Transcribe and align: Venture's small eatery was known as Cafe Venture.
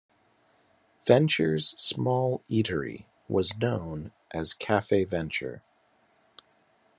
Venture's 1.05 1.79
small 1.79 2.41
eatery 2.49 3.05
was 3.27 3.55
known 3.57 4.11
as 4.33 4.55
Cafe 4.55 5.03
Venture. 5.03 5.61